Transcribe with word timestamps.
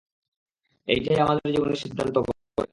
এইটাই 0.87 1.19
আমাদের 1.19 1.47
জীবনের 1.53 1.81
সিদ্ধান্ত 1.83 2.15
করে। 2.19 2.39